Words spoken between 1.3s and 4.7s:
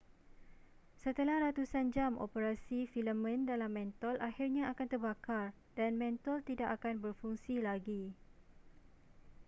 ratusan jam operasi filamen dalam mentol akhirnya